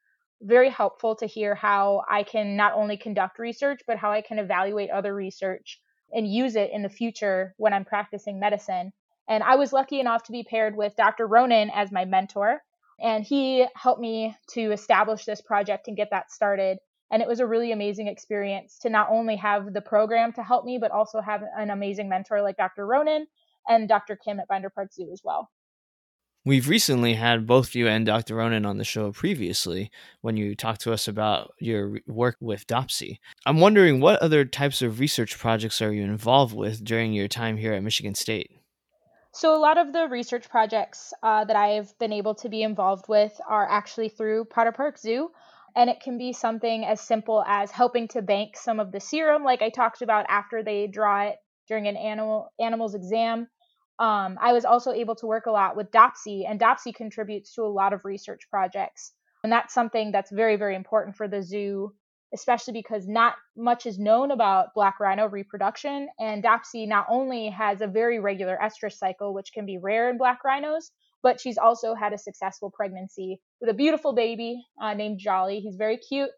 very 0.41 0.69
helpful 0.69 1.17
to 1.17 1.25
hear 1.25 1.53
how 1.53 2.03
I 2.09 2.23
can 2.23 2.55
not 2.55 2.71
only 2.73 2.95
conduct 2.95 3.39
research, 3.39 3.81
but 3.85 3.97
how 3.97 4.13
I 4.13 4.21
can 4.21 4.39
evaluate 4.39 4.89
other 4.89 5.13
research 5.13 5.81
and 6.13 6.25
use 6.25 6.55
it 6.55 6.71
in 6.71 6.81
the 6.81 6.87
future 6.87 7.55
when 7.57 7.73
I'm 7.73 7.83
practicing 7.83 8.39
medicine. 8.39 8.93
And 9.27 9.43
I 9.43 9.57
was 9.57 9.73
lucky 9.73 9.99
enough 9.99 10.23
to 10.23 10.31
be 10.31 10.45
paired 10.49 10.77
with 10.77 10.95
Dr. 10.95 11.27
Ronan 11.27 11.71
as 11.75 11.91
my 11.91 12.05
mentor. 12.05 12.61
And 13.01 13.23
he 13.23 13.65
helped 13.75 13.99
me 13.99 14.35
to 14.51 14.71
establish 14.71 15.25
this 15.25 15.41
project 15.41 15.87
and 15.87 15.97
get 15.97 16.09
that 16.11 16.31
started. 16.31 16.77
And 17.11 17.21
it 17.21 17.27
was 17.27 17.39
a 17.39 17.47
really 17.47 17.71
amazing 17.71 18.07
experience 18.07 18.77
to 18.79 18.89
not 18.89 19.09
only 19.09 19.35
have 19.37 19.73
the 19.73 19.81
program 19.81 20.31
to 20.33 20.43
help 20.43 20.65
me, 20.65 20.77
but 20.79 20.91
also 20.91 21.19
have 21.19 21.41
an 21.57 21.69
amazing 21.69 22.07
mentor 22.07 22.41
like 22.41 22.57
Dr. 22.57 22.85
Ronan 22.85 23.27
and 23.67 23.89
Dr. 23.89 24.15
Kim 24.15 24.39
at 24.39 24.47
Binder 24.47 24.69
Park 24.69 24.93
Zoo 24.93 25.09
as 25.11 25.21
well. 25.23 25.49
We've 26.43 26.67
recently 26.67 27.13
had 27.13 27.45
both 27.45 27.75
you 27.75 27.87
and 27.87 28.03
Dr. 28.03 28.35
Ronan 28.35 28.65
on 28.65 28.79
the 28.79 28.83
show 28.83 29.11
previously 29.11 29.91
when 30.21 30.37
you 30.37 30.55
talked 30.55 30.81
to 30.81 30.93
us 30.93 31.07
about 31.07 31.53
your 31.59 31.99
work 32.07 32.37
with 32.39 32.65
Doppsee. 32.65 33.19
I'm 33.45 33.59
wondering 33.59 33.99
what 33.99 34.19
other 34.23 34.43
types 34.43 34.81
of 34.81 34.99
research 34.99 35.37
projects 35.37 35.83
are 35.83 35.93
you 35.93 36.03
involved 36.03 36.55
with 36.55 36.83
during 36.83 37.13
your 37.13 37.27
time 37.27 37.57
here 37.57 37.73
at 37.73 37.83
Michigan 37.83 38.15
State? 38.15 38.60
So, 39.33 39.55
a 39.55 39.59
lot 39.59 39.77
of 39.77 39.93
the 39.93 40.07
research 40.07 40.49
projects 40.49 41.13
uh, 41.23 41.45
that 41.45 41.55
I've 41.55 41.97
been 41.99 42.13
able 42.13 42.35
to 42.35 42.49
be 42.49 42.63
involved 42.63 43.05
with 43.07 43.39
are 43.47 43.69
actually 43.69 44.09
through 44.09 44.45
Potter 44.45 44.71
Park 44.71 44.97
Zoo. 44.97 45.31
And 45.73 45.89
it 45.89 46.01
can 46.01 46.17
be 46.17 46.33
something 46.33 46.83
as 46.85 46.99
simple 46.99 47.43
as 47.47 47.71
helping 47.71 48.09
to 48.09 48.21
bank 48.21 48.57
some 48.57 48.81
of 48.81 48.91
the 48.91 48.99
serum, 48.99 49.45
like 49.45 49.61
I 49.61 49.69
talked 49.69 50.01
about 50.01 50.25
after 50.27 50.63
they 50.63 50.87
draw 50.87 51.23
it 51.23 51.37
during 51.67 51.87
an 51.87 51.95
animal 51.95 52.51
animal's 52.59 52.93
exam 52.93 53.47
um, 54.01 54.39
I 54.41 54.51
was 54.51 54.65
also 54.65 54.91
able 54.91 55.15
to 55.17 55.27
work 55.27 55.45
a 55.45 55.51
lot 55.51 55.75
with 55.77 55.91
Doppsee, 55.91 56.49
and 56.49 56.59
Doppsee 56.59 56.91
contributes 56.91 57.53
to 57.53 57.61
a 57.61 57.69
lot 57.69 57.93
of 57.93 58.03
research 58.03 58.49
projects. 58.49 59.13
And 59.43 59.53
that's 59.53 59.75
something 59.75 60.11
that's 60.11 60.31
very, 60.31 60.55
very 60.55 60.75
important 60.75 61.15
for 61.15 61.27
the 61.27 61.43
zoo, 61.43 61.93
especially 62.33 62.73
because 62.73 63.07
not 63.07 63.35
much 63.57 63.85
is 63.85 63.99
known 63.99 64.31
about 64.31 64.73
black 64.73 64.99
rhino 64.99 65.27
reproduction. 65.27 66.07
And 66.19 66.43
Doppsee 66.43 66.87
not 66.87 67.05
only 67.09 67.49
has 67.49 67.81
a 67.81 67.87
very 67.87 68.19
regular 68.19 68.57
estrus 68.61 68.93
cycle, 68.93 69.33
which 69.33 69.53
can 69.53 69.65
be 69.65 69.77
rare 69.77 70.09
in 70.09 70.17
black 70.17 70.43
rhinos, 70.43 70.91
but 71.23 71.39
she's 71.39 71.57
also 71.57 71.93
had 71.93 72.13
a 72.13 72.17
successful 72.17 72.71
pregnancy 72.71 73.39
with 73.59 73.69
a 73.69 73.73
beautiful 73.73 74.13
baby 74.13 74.63
uh, 74.81 74.93
named 74.93 75.19
Jolly. 75.19 75.59
He's 75.59 75.75
very 75.75 75.97
cute, 75.97 76.31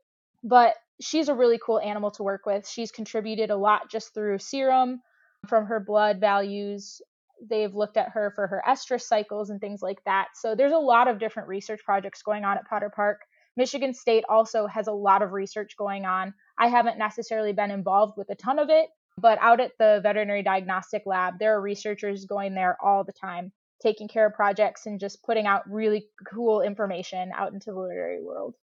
but 0.43 0.75
she's 1.01 1.29
a 1.29 1.35
really 1.35 1.59
cool 1.63 1.79
animal 1.79 2.11
to 2.11 2.23
work 2.23 2.45
with. 2.45 2.67
She's 2.67 2.91
contributed 2.91 3.49
a 3.49 3.57
lot 3.57 3.89
just 3.89 4.13
through 4.13 4.39
serum 4.39 5.01
from 5.47 5.65
her 5.65 5.79
blood 5.79 6.19
values 6.19 7.01
they've 7.49 7.73
looked 7.75 7.97
at 7.97 8.09
her 8.09 8.31
for 8.35 8.47
her 8.47 8.63
estrus 8.67 9.01
cycles 9.01 9.49
and 9.49 9.59
things 9.59 9.81
like 9.81 10.03
that. 10.05 10.27
So 10.35 10.55
there's 10.55 10.71
a 10.71 10.77
lot 10.77 11.07
of 11.07 11.19
different 11.19 11.49
research 11.49 11.81
projects 11.83 12.21
going 12.21 12.45
on 12.45 12.57
at 12.57 12.67
Potter 12.67 12.91
Park. 12.93 13.21
Michigan 13.55 13.93
State 13.93 14.23
also 14.27 14.67
has 14.67 14.87
a 14.87 14.91
lot 14.91 15.21
of 15.21 15.31
research 15.31 15.75
going 15.77 16.05
on. 16.05 16.33
I 16.57 16.67
haven't 16.67 16.97
necessarily 16.97 17.53
been 17.53 17.71
involved 17.71 18.17
with 18.17 18.29
a 18.29 18.35
ton 18.35 18.59
of 18.59 18.69
it, 18.69 18.87
but 19.17 19.37
out 19.41 19.59
at 19.59 19.71
the 19.77 19.99
veterinary 20.01 20.43
diagnostic 20.43 21.03
lab, 21.05 21.35
there 21.39 21.55
are 21.55 21.61
researchers 21.61 22.25
going 22.25 22.55
there 22.55 22.77
all 22.83 23.03
the 23.03 23.13
time, 23.13 23.51
taking 23.81 24.07
care 24.07 24.25
of 24.25 24.33
projects 24.33 24.85
and 24.85 24.99
just 24.99 25.23
putting 25.23 25.45
out 25.45 25.69
really 25.69 26.07
cool 26.31 26.61
information 26.61 27.31
out 27.37 27.53
into 27.53 27.71
the 27.71 27.79
literary 27.79 28.23
world. 28.23 28.55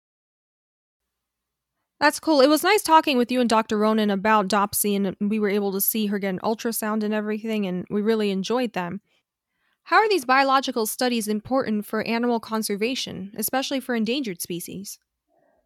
That's 2.00 2.20
cool. 2.20 2.40
It 2.40 2.48
was 2.48 2.64
nice 2.64 2.82
talking 2.82 3.18
with 3.18 3.30
you 3.30 3.42
and 3.42 3.50
Dr. 3.50 3.78
Ronan 3.78 4.10
about 4.10 4.48
Doppsee, 4.48 4.96
and 4.96 5.18
we 5.20 5.38
were 5.38 5.50
able 5.50 5.74
to 5.74 5.82
see 5.82 6.06
her 6.08 6.18
get 6.18 6.30
an 6.30 6.40
ultrasound 6.40 7.04
and 7.04 7.14
everything, 7.14 7.66
and 7.66 7.86
we 7.90 8.02
really 8.02 8.32
enjoyed 8.32 8.72
them. 8.72 9.02
How 9.84 9.98
are 9.98 10.10
these 10.10 10.26
biological 10.26 10.86
studies 10.86 11.28
important 11.28 11.86
for 11.86 12.04
animal 12.04 12.40
conservation, 12.40 13.34
especially 13.38 13.80
for 13.80 13.96
endangered 13.96 14.42
species? 14.42 15.00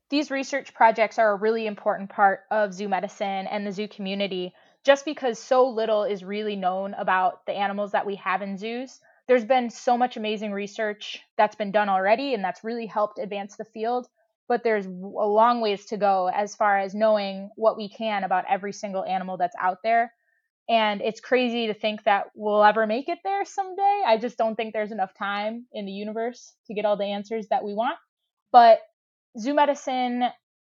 These 0.09 0.31
research 0.31 0.73
projects 0.73 1.19
are 1.19 1.31
a 1.31 1.35
really 1.35 1.67
important 1.67 2.09
part 2.09 2.41
of 2.51 2.73
zoo 2.73 2.87
medicine 2.87 3.47
and 3.47 3.65
the 3.65 3.71
zoo 3.71 3.87
community 3.87 4.53
just 4.83 5.05
because 5.05 5.39
so 5.39 5.67
little 5.67 6.03
is 6.03 6.23
really 6.23 6.55
known 6.55 6.93
about 6.93 7.45
the 7.45 7.53
animals 7.53 7.91
that 7.91 8.05
we 8.05 8.15
have 8.17 8.41
in 8.41 8.57
zoos. 8.57 8.99
There's 9.27 9.45
been 9.45 9.69
so 9.69 9.97
much 9.97 10.17
amazing 10.17 10.51
research 10.51 11.21
that's 11.37 11.55
been 11.55 11.71
done 11.71 11.89
already, 11.89 12.33
and 12.33 12.43
that's 12.43 12.63
really 12.63 12.85
helped 12.85 13.19
advance 13.19 13.55
the 13.55 13.65
field 13.65 14.07
but 14.47 14.63
there's 14.63 14.85
a 14.85 14.89
long 14.89 15.61
ways 15.61 15.85
to 15.85 15.97
go 15.97 16.29
as 16.33 16.55
far 16.55 16.77
as 16.77 16.93
knowing 16.93 17.49
what 17.55 17.77
we 17.77 17.89
can 17.89 18.23
about 18.23 18.45
every 18.49 18.73
single 18.73 19.03
animal 19.05 19.37
that's 19.37 19.55
out 19.59 19.79
there. 19.83 20.13
And 20.69 21.01
it's 21.01 21.19
crazy 21.19 21.67
to 21.67 21.73
think 21.73 22.03
that 22.05 22.27
we'll 22.35 22.63
ever 22.63 22.87
make 22.87 23.09
it 23.09 23.19
there 23.23 23.43
someday. 23.43 24.03
I 24.05 24.17
just 24.17 24.37
don't 24.37 24.55
think 24.55 24.73
there's 24.73 24.91
enough 24.91 25.13
time 25.13 25.65
in 25.73 25.85
the 25.85 25.91
universe 25.91 26.53
to 26.67 26.73
get 26.73 26.85
all 26.85 26.95
the 26.95 27.05
answers 27.05 27.47
that 27.49 27.63
we 27.63 27.73
want. 27.73 27.97
But 28.51 28.79
zoo 29.37 29.53
medicine 29.53 30.23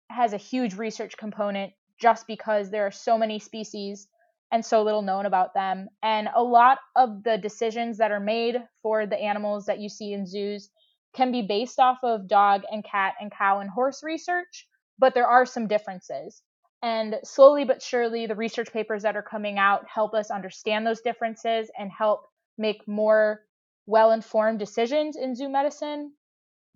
has 0.09 0.33
a 0.33 0.37
huge 0.37 0.75
research 0.75 1.17
component 1.17 1.73
just 1.99 2.27
because 2.27 2.69
there 2.69 2.85
are 2.85 2.91
so 2.91 3.17
many 3.17 3.39
species 3.39 4.07
and 4.51 4.65
so 4.65 4.83
little 4.83 5.01
known 5.01 5.25
about 5.25 5.53
them. 5.53 5.87
And 6.01 6.27
a 6.33 6.43
lot 6.43 6.79
of 6.95 7.23
the 7.23 7.37
decisions 7.37 7.97
that 7.97 8.11
are 8.11 8.19
made 8.19 8.57
for 8.81 9.05
the 9.05 9.17
animals 9.17 9.65
that 9.65 9.79
you 9.79 9.89
see 9.89 10.13
in 10.13 10.25
zoos 10.25 10.69
can 11.15 11.31
be 11.31 11.41
based 11.41 11.79
off 11.79 11.97
of 12.03 12.27
dog 12.27 12.61
and 12.71 12.83
cat 12.83 13.15
and 13.19 13.31
cow 13.31 13.59
and 13.59 13.69
horse 13.69 14.03
research, 14.03 14.67
but 14.97 15.13
there 15.13 15.27
are 15.27 15.45
some 15.45 15.67
differences. 15.67 16.41
And 16.81 17.15
slowly 17.23 17.65
but 17.65 17.81
surely, 17.81 18.25
the 18.25 18.35
research 18.35 18.71
papers 18.71 19.03
that 19.03 19.17
are 19.17 19.21
coming 19.21 19.57
out 19.57 19.85
help 19.93 20.13
us 20.13 20.31
understand 20.31 20.87
those 20.87 21.01
differences 21.01 21.69
and 21.77 21.91
help 21.91 22.21
make 22.57 22.87
more 22.87 23.41
well 23.85 24.11
informed 24.11 24.59
decisions 24.59 25.17
in 25.17 25.35
zoo 25.35 25.49
medicine. 25.49 26.13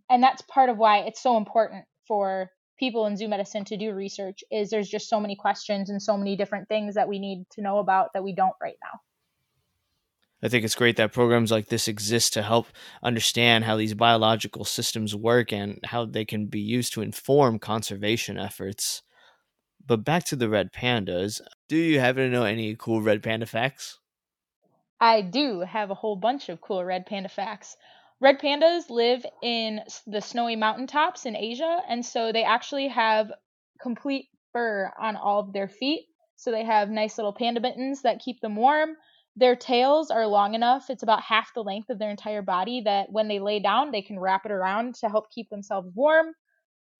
And 0.10 0.22
that's 0.22 0.42
part 0.42 0.70
of 0.70 0.78
why 0.78 1.00
it's 1.00 1.22
so 1.22 1.38
important 1.38 1.86
for 2.08 2.50
people 2.78 3.06
in 3.06 3.16
zoo 3.16 3.30
medicine 3.30 3.64
to 3.66 3.78
do 3.78 3.94
research 3.94 4.44
is 4.52 4.70
there's 4.70 4.90
just 4.90 5.08
so 5.08 5.20
many 5.20 5.36
questions 5.36 5.90
and 5.90 6.02
so 6.02 6.18
many 6.18 6.36
different 6.36 6.68
things 6.68 6.96
that 6.96 7.08
we 7.08 7.20
need 7.20 7.46
to 7.52 7.62
know 7.62 7.78
about 7.78 8.10
that 8.14 8.24
we 8.24 8.34
don't 8.36 8.56
right 8.62 8.76
now. 8.84 9.00
I 10.42 10.50
think 10.50 10.66
it's 10.66 10.76
great 10.76 10.98
that 10.98 11.14
programs 11.14 11.52
like 11.52 11.68
this 11.68 11.88
exist 11.88 12.34
to 12.34 12.42
help 12.42 12.68
understand 13.02 13.64
how 13.64 13.78
these 13.78 13.94
biological 13.94 14.66
systems 14.66 15.16
work 15.16 15.54
and 15.54 15.80
how 15.86 16.04
they 16.04 16.26
can 16.26 16.48
be 16.48 16.60
used 16.60 16.92
to 16.94 17.02
inform 17.02 17.60
conservation 17.60 18.38
efforts. 18.38 19.04
But 19.86 20.06
back 20.06 20.24
to 20.26 20.36
the 20.36 20.50
red 20.50 20.72
pandas, 20.72 21.42
do 21.68 21.76
you 21.76 22.00
happen 22.00 22.24
to 22.24 22.30
know 22.30 22.46
any 22.46 22.76
cool 22.76 23.02
red 23.02 23.22
panda 23.22 23.46
facts? 23.46 24.00
I 25.02 25.22
do 25.22 25.60
have 25.60 25.92
a 25.92 25.96
whole 25.96 26.16
bunch 26.16 26.48
of 26.48 26.62
cool 26.62 26.84
red 26.86 27.06
panda 27.06 27.28
facts. 27.28 27.76
Red 28.22 28.40
pandas 28.40 28.90
live 28.90 29.26
in 29.42 29.82
the 30.08 30.22
snowy 30.22 30.56
mountaintops 30.56 31.26
in 31.26 31.36
Asia, 31.36 31.82
and 31.88 32.06
so 32.06 32.32
they 32.32 32.44
actually 32.46 32.88
have 32.88 33.34
complete 33.82 34.30
fur 34.54 34.94
on 34.98 35.18
all 35.18 35.42
of 35.42 35.52
their 35.52 35.68
feet. 35.68 36.08
So 36.38 36.52
they 36.52 36.64
have 36.64 36.90
nice 36.90 37.18
little 37.18 37.34
panda 37.34 37.60
mittens 37.60 38.04
that 38.04 38.22
keep 38.22 38.40
them 38.40 38.56
warm. 38.56 38.96
Their 39.36 39.56
tails 39.58 40.12
are 40.12 40.28
long 40.28 40.54
enough, 40.54 40.90
it's 40.90 41.04
about 41.04 41.24
half 41.24 41.54
the 41.54 41.64
length 41.64 41.90
of 41.90 42.00
their 42.00 42.12
entire 42.12 42.42
body, 42.42 42.82
that 42.82 43.12
when 43.12 43.28
they 43.28 43.40
lay 43.40 43.60
down, 43.60 43.92
they 43.92 44.02
can 44.02 44.20
wrap 44.20 44.46
it 44.46 44.52
around 44.52 44.96
to 44.96 45.10
help 45.10 45.30
keep 45.32 45.50
themselves 45.50 45.90
warm. 45.94 46.28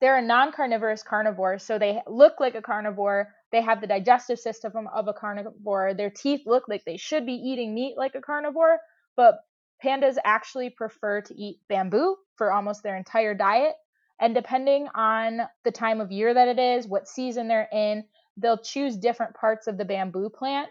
They're 0.04 0.18
a 0.18 0.22
non 0.22 0.52
carnivorous 0.52 1.02
carnivore, 1.02 1.60
so 1.60 1.80
they 1.80 2.02
look 2.06 2.42
like 2.42 2.56
a 2.56 2.62
carnivore. 2.62 3.34
They 3.54 3.62
have 3.62 3.80
the 3.80 3.88
digestive 3.88 4.38
system 4.38 4.86
of 4.94 5.08
a 5.08 5.14
carnivore. 5.14 5.94
Their 5.94 6.10
teeth 6.10 6.42
look 6.46 6.68
like 6.68 6.84
they 6.84 6.98
should 6.98 7.26
be 7.26 7.36
eating 7.36 7.74
meat 7.74 7.96
like 7.98 8.14
a 8.14 8.20
carnivore, 8.20 8.80
but 9.16 9.40
pandas 9.82 10.18
actually 10.26 10.72
prefer 10.72 11.22
to 11.22 11.34
eat 11.42 11.62
bamboo 11.70 12.18
for 12.36 12.52
almost 12.52 12.84
their 12.84 12.98
entire 12.98 13.34
diet. 13.34 13.76
And 14.20 14.36
depending 14.36 14.90
on 14.94 15.40
the 15.64 15.72
time 15.72 16.02
of 16.02 16.12
year 16.12 16.34
that 16.34 16.50
it 16.50 16.60
is, 16.60 16.86
what 16.86 17.08
season 17.08 17.48
they're 17.48 17.70
in, 17.72 18.04
they'll 18.36 18.58
choose 18.58 18.98
different 18.98 19.36
parts 19.36 19.68
of 19.68 19.78
the 19.78 19.86
bamboo 19.86 20.30
plant 20.30 20.68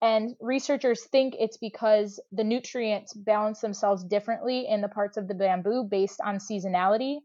and 0.00 0.34
researchers 0.40 1.04
think 1.04 1.36
it's 1.38 1.58
because 1.58 2.18
the 2.32 2.42
nutrients 2.42 3.12
balance 3.12 3.60
themselves 3.60 4.02
differently 4.02 4.66
in 4.66 4.80
the 4.80 4.88
parts 4.88 5.18
of 5.18 5.28
the 5.28 5.34
bamboo 5.34 5.84
based 5.84 6.20
on 6.24 6.38
seasonality. 6.38 7.18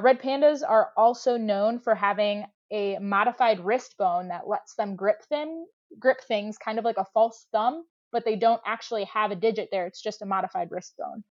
Red 0.00 0.20
pandas 0.20 0.62
are 0.66 0.92
also 0.96 1.36
known 1.36 1.78
for 1.78 1.94
having 1.94 2.46
a 2.70 2.98
modified 2.98 3.60
wrist 3.60 3.96
bone 3.98 4.28
that 4.28 4.48
lets 4.48 4.74
them 4.74 4.96
grip 4.96 5.22
thin, 5.28 5.66
grip 5.98 6.22
things 6.26 6.56
kind 6.56 6.78
of 6.78 6.84
like 6.84 6.96
a 6.96 7.04
false 7.12 7.46
thumb, 7.52 7.84
but 8.12 8.24
they 8.24 8.36
don't 8.36 8.62
actually 8.66 9.04
have 9.04 9.30
a 9.30 9.36
digit 9.36 9.68
there. 9.70 9.86
It's 9.86 10.02
just 10.02 10.22
a 10.22 10.26
modified 10.26 10.70
wrist 10.70 10.94
bone. 10.98 11.22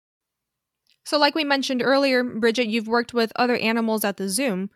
So, 1.04 1.18
like 1.18 1.34
we 1.34 1.44
mentioned 1.44 1.82
earlier, 1.82 2.24
Bridget, 2.24 2.68
you've 2.68 2.88
worked 2.88 3.14
with 3.14 3.32
other 3.36 3.56
animals 3.56 4.04
at 4.04 4.18
the 4.18 4.30
zoo. 4.30 4.70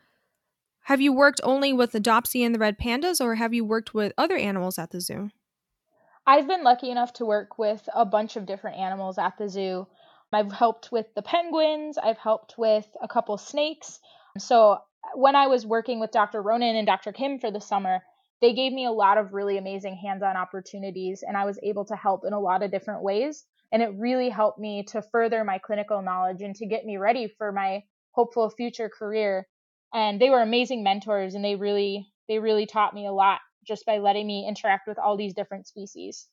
Have 0.88 1.00
you 1.00 1.14
worked 1.14 1.40
only 1.44 1.72
with 1.72 1.92
the 1.92 2.00
Doppsee 2.00 2.44
and 2.44 2.56
the 2.56 2.60
red 2.60 2.80
pandas, 2.80 3.22
or 3.22 3.36
have 3.36 3.54
you 3.54 3.64
worked 3.64 3.94
with 3.94 4.14
other 4.18 4.36
animals 4.36 4.80
at 4.80 4.92
the 4.92 5.00
zoo? 5.00 5.30
I've 6.26 6.48
been 6.48 6.64
lucky 6.64 6.90
enough 6.90 7.14
to 7.14 7.26
work 7.26 7.60
with 7.60 7.88
a 7.94 8.06
bunch 8.06 8.36
of 8.38 8.46
different 8.46 8.78
animals 8.78 9.18
at 9.18 9.38
the 9.38 9.50
zoo. 9.50 9.88
I've 10.36 10.52
helped 10.52 10.92
with 10.92 11.08
the 11.16 11.22
penguins, 11.22 11.98
I've 11.98 12.18
helped 12.18 12.56
with 12.58 12.88
a 13.02 13.08
couple 13.08 13.38
snakes. 13.38 14.00
So 14.38 14.80
when 15.16 15.36
I 15.36 15.48
was 15.48 15.66
working 15.66 16.00
with 16.00 16.12
Dr. 16.12 16.42
Ronan 16.42 16.76
and 16.76 16.88
Dr. 16.88 17.12
Kim 17.12 17.40
for 17.40 17.52
the 17.52 17.62
summer, 17.62 18.02
they 18.42 18.54
gave 18.54 18.74
me 18.74 18.86
a 18.86 18.92
lot 18.92 19.18
of 19.18 19.34
really 19.34 19.58
amazing 19.58 19.96
hands 19.96 20.24
on 20.24 20.36
opportunities, 20.36 21.24
and 21.26 21.38
I 21.38 21.46
was 21.46 21.60
able 21.64 21.86
to 21.86 21.96
help 21.96 22.26
in 22.26 22.34
a 22.34 22.40
lot 22.40 22.62
of 22.62 22.72
different 22.72 23.04
ways. 23.04 23.46
And 23.72 23.82
it 23.82 23.94
really 23.98 24.30
helped 24.30 24.60
me 24.60 24.84
to 24.90 25.02
further 25.02 25.44
my 25.44 25.60
clinical 25.60 26.02
knowledge 26.02 26.42
and 26.42 26.56
to 26.58 26.66
get 26.66 26.86
me 26.86 26.98
ready 26.98 27.28
for 27.38 27.52
my 27.52 27.84
hopeful 28.12 28.50
future 28.50 28.90
career. 28.90 29.48
And 29.94 30.20
they 30.20 30.30
were 30.30 30.42
amazing 30.42 30.84
mentors, 30.84 31.36
and 31.36 31.44
they 31.44 31.56
really, 31.56 32.08
they 32.28 32.40
really 32.40 32.66
taught 32.66 32.94
me 32.94 33.08
a 33.08 33.14
lot 33.14 33.40
just 33.66 33.86
by 33.86 34.00
letting 34.00 34.28
me 34.28 34.46
interact 34.48 34.88
with 34.88 35.00
all 35.00 35.16
these 35.16 35.34
different 35.34 35.68
species. 35.68 36.28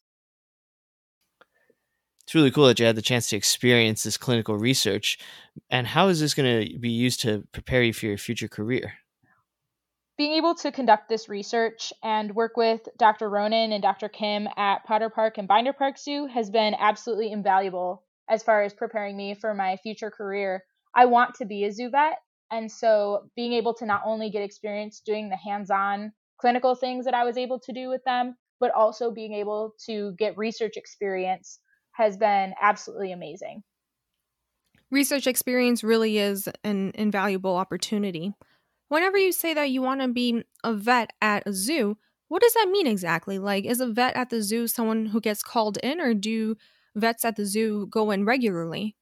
It's 2.31 2.35
really 2.37 2.53
cool 2.53 2.69
that 2.69 2.79
you 2.79 2.87
had 2.87 2.95
the 2.95 3.03
chance 3.03 3.29
to 3.31 3.37
experience 3.37 4.05
this 4.05 4.17
clinical 4.17 4.57
research. 4.57 5.19
And 5.69 5.85
how 5.85 6.07
is 6.07 6.21
this 6.21 6.33
going 6.33 6.65
to 6.65 6.79
be 6.79 6.89
used 6.89 7.23
to 7.23 7.43
prepare 7.51 7.83
you 7.83 7.93
for 7.93 8.07
your 8.07 8.19
future 8.19 8.47
career? 8.47 8.93
Being 10.17 10.35
able 10.35 10.55
to 10.55 10.71
conduct 10.71 11.09
this 11.09 11.29
research 11.29 11.93
and 12.05 12.37
work 12.37 12.57
with 12.57 12.83
Dr. 12.97 13.29
Ronan 13.29 13.73
and 13.73 13.83
Dr. 13.83 14.09
Kim 14.09 14.47
at 14.57 14.85
Potter 14.85 15.11
Park 15.11 15.39
and 15.39 15.49
Binder 15.49 15.73
Park 15.73 15.99
Zoo 15.99 16.27
has 16.27 16.51
been 16.51 16.77
absolutely 16.79 17.33
invaluable 17.33 18.05
as 18.29 18.45
far 18.45 18.63
as 18.63 18.75
preparing 18.75 19.17
me 19.17 19.35
for 19.35 19.53
my 19.53 19.77
future 19.79 20.13
career. 20.13 20.63
I 20.95 21.07
want 21.07 21.35
to 21.39 21.47
be 21.47 21.65
a 21.65 21.73
zoo 21.73 21.91
vet, 21.91 22.19
and 22.53 22.71
so 22.71 23.29
being 23.35 23.55
able 23.55 23.75
to 23.75 23.87
not 23.87 24.03
only 24.05 24.31
get 24.31 24.45
experience 24.45 25.03
doing 25.05 25.31
the 25.31 25.37
hands 25.37 25.69
on 25.69 26.13
clinical 26.41 26.77
things 26.77 27.07
that 27.07 27.15
I 27.15 27.25
was 27.25 27.37
able 27.37 27.59
to 27.59 27.73
do 27.73 27.89
with 27.89 28.05
them, 28.05 28.37
but 28.61 28.71
also 28.71 29.11
being 29.11 29.35
able 29.35 29.75
to 29.87 30.15
get 30.17 30.39
research 30.39 30.77
experience 30.77 31.59
has 32.01 32.17
been 32.17 32.55
absolutely 32.61 33.13
amazing. 33.13 33.63
Research 34.91 35.27
experience 35.27 35.85
really 35.85 36.19
is 36.19 36.49
an 36.65 36.93
invaluable 36.95 37.57
opportunity. 37.57 38.33
Whenever 38.89 39.19
you 39.19 39.31
say 39.31 39.55
that 39.55 39.71
you 39.71 39.83
want 39.83 40.01
to 40.01 40.09
be 40.09 40.43
a 40.65 40.75
vet 40.75 41.13
at 41.23 41.47
a 41.47 41.53
zoo, 41.53 41.97
what 42.29 42.43
does 42.43 42.55
that 42.55 42.69
mean 42.71 42.87
exactly? 42.87 43.39
Like, 43.39 43.65
is 43.65 43.81
a 43.81 43.87
vet 43.87 44.17
at 44.17 44.31
the 44.31 44.43
zoo 44.43 44.67
someone 44.67 45.07
who 45.07 45.21
gets 45.21 45.43
called 45.43 45.77
in, 45.83 46.01
or 46.01 46.15
do 46.15 46.57
vets 46.97 47.25
at 47.25 47.37
the 47.37 47.47
zoo 47.47 47.87
go 47.87 48.11
in 48.11 48.25
regularly? 48.25 48.97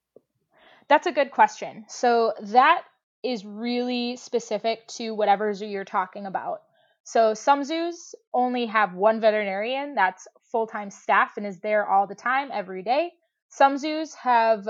That's 0.88 1.06
a 1.06 1.12
good 1.12 1.30
question. 1.30 1.84
So, 1.88 2.34
that 2.40 2.82
is 3.22 3.44
really 3.44 4.16
specific 4.16 4.86
to 4.88 5.14
whatever 5.14 5.54
zoo 5.54 5.66
you're 5.66 5.84
talking 5.84 6.26
about. 6.26 6.62
So 7.08 7.32
some 7.32 7.64
zoos 7.64 8.14
only 8.34 8.66
have 8.66 8.92
one 8.92 9.18
veterinarian 9.18 9.94
that's 9.94 10.28
full 10.50 10.66
time 10.66 10.90
staff 10.90 11.36
and 11.36 11.46
is 11.46 11.60
there 11.60 11.86
all 11.86 12.06
the 12.06 12.14
time, 12.14 12.50
every 12.52 12.82
day. 12.82 13.12
Some 13.48 13.78
zoos 13.78 14.14
have 14.14 14.68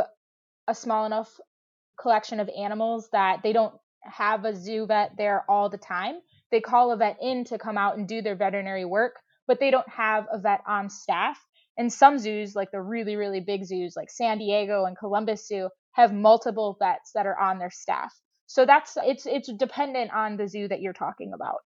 a 0.66 0.74
small 0.74 1.06
enough 1.06 1.40
collection 2.00 2.40
of 2.40 2.48
animals 2.48 3.08
that 3.12 3.40
they 3.42 3.52
don't 3.52 3.74
have 4.02 4.44
a 4.44 4.54
zoo 4.54 4.86
vet 4.86 5.12
there 5.16 5.44
all 5.48 5.68
the 5.68 5.78
time. 5.78 6.16
They 6.50 6.60
call 6.60 6.92
a 6.92 6.96
vet 6.96 7.18
in 7.20 7.44
to 7.46 7.58
come 7.58 7.76
out 7.76 7.96
and 7.98 8.08
do 8.08 8.22
their 8.22 8.36
veterinary 8.36 8.84
work, 8.84 9.16
but 9.46 9.60
they 9.60 9.70
don't 9.70 9.88
have 9.88 10.26
a 10.32 10.38
vet 10.38 10.60
on 10.66 10.88
staff. 10.88 11.38
And 11.76 11.92
some 11.92 12.18
zoos, 12.18 12.56
like 12.56 12.70
the 12.70 12.80
really, 12.80 13.16
really 13.16 13.40
big 13.40 13.64
zoos 13.64 13.94
like 13.96 14.10
San 14.10 14.38
Diego 14.38 14.84
and 14.84 14.96
Columbus 14.96 15.46
Zoo, 15.46 15.68
have 15.92 16.12
multiple 16.12 16.76
vets 16.78 17.12
that 17.14 17.26
are 17.26 17.38
on 17.38 17.58
their 17.58 17.70
staff. 17.70 18.12
So 18.46 18.64
that's 18.64 18.96
it's 19.04 19.26
it's 19.26 19.52
dependent 19.52 20.12
on 20.12 20.36
the 20.36 20.48
zoo 20.48 20.68
that 20.68 20.80
you're 20.80 20.92
talking 20.92 21.32
about. 21.34 21.58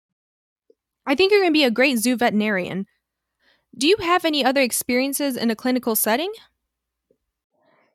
I 1.06 1.16
think 1.16 1.32
you're 1.32 1.42
going 1.42 1.52
to 1.52 1.54
be 1.54 1.64
a 1.64 1.72
great 1.72 1.98
zoo 1.98 2.18
veterinarian. 2.18 2.88
Do 3.78 3.88
you 3.88 3.96
have 4.02 4.26
any 4.26 4.44
other 4.44 4.62
experiences 4.62 5.38
in 5.38 5.50
a 5.50 5.56
clinical 5.56 5.96
setting? 5.96 6.32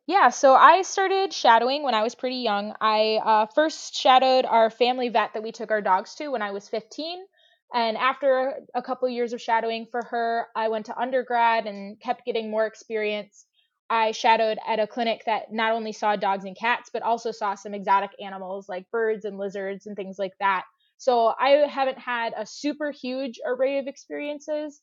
Yeah, 0.06 0.30
so 0.30 0.54
I 0.54 0.82
started 0.82 1.32
shadowing 1.32 1.82
when 1.82 1.94
I 1.94 2.02
was 2.02 2.14
pretty 2.14 2.36
young. 2.36 2.74
I 2.80 3.20
uh, 3.24 3.46
first 3.46 3.94
shadowed 3.94 4.44
our 4.44 4.70
family 4.70 5.08
vet 5.08 5.34
that 5.34 5.42
we 5.42 5.52
took 5.52 5.70
our 5.70 5.82
dogs 5.82 6.14
to 6.16 6.28
when 6.28 6.42
I 6.42 6.52
was 6.52 6.68
15. 6.68 7.26
And 7.74 7.96
after 7.96 8.54
a 8.74 8.82
couple 8.82 9.08
years 9.08 9.32
of 9.32 9.42
shadowing 9.42 9.86
for 9.90 10.02
her, 10.04 10.46
I 10.54 10.68
went 10.68 10.86
to 10.86 10.98
undergrad 10.98 11.66
and 11.66 12.00
kept 12.00 12.24
getting 12.24 12.50
more 12.50 12.66
experience. 12.66 13.44
I 13.90 14.12
shadowed 14.12 14.58
at 14.66 14.78
a 14.78 14.86
clinic 14.86 15.22
that 15.26 15.52
not 15.52 15.72
only 15.72 15.92
saw 15.92 16.16
dogs 16.16 16.44
and 16.44 16.56
cats, 16.56 16.88
but 16.92 17.02
also 17.02 17.32
saw 17.32 17.56
some 17.56 17.74
exotic 17.74 18.10
animals 18.24 18.68
like 18.68 18.90
birds 18.90 19.24
and 19.24 19.38
lizards 19.38 19.86
and 19.86 19.96
things 19.96 20.18
like 20.18 20.34
that. 20.38 20.64
So 20.98 21.34
I 21.38 21.66
haven't 21.68 21.98
had 21.98 22.32
a 22.36 22.46
super 22.46 22.92
huge 22.92 23.38
array 23.44 23.78
of 23.78 23.88
experiences, 23.88 24.80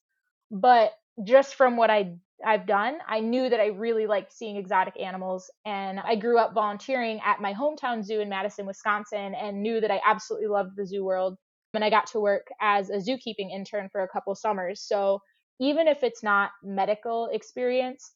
but 0.54 0.94
just 1.26 1.56
from 1.56 1.76
what 1.76 1.90
I 1.90 2.16
I've 2.46 2.68
done, 2.68 2.98
I 3.08 3.22
knew 3.22 3.50
that 3.50 3.60
I 3.60 3.68
really 3.68 4.06
liked 4.06 4.34
seeing 4.34 4.58
exotic 4.58 5.00
animals 5.00 5.50
and 5.66 6.00
I 6.00 6.16
grew 6.16 6.38
up 6.38 6.54
volunteering 6.54 7.22
at 7.26 7.42
my 7.42 7.54
hometown 7.54 8.04
zoo 8.04 8.20
in 8.20 8.28
Madison, 8.28 8.66
Wisconsin 8.66 9.34
and 9.34 9.64
knew 9.64 9.80
that 9.80 9.92
I 9.92 10.02
absolutely 10.06 10.48
loved 10.48 10.76
the 10.76 10.86
zoo 10.86 11.06
world 11.06 11.38
and 11.74 11.84
I 11.86 11.90
got 11.90 12.08
to 12.08 12.20
work 12.20 12.48
as 12.62 12.90
a 12.90 12.98
zookeeping 12.98 13.50
intern 13.50 13.88
for 13.92 14.04
a 14.04 14.10
couple 14.10 14.36
summers. 14.36 14.82
So 14.82 15.22
even 15.60 15.88
if 15.88 16.04
it's 16.04 16.22
not 16.22 16.52
medical 16.62 17.30
experience, 17.32 18.12